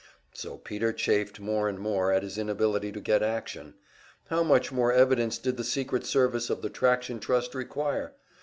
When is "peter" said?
0.57-0.91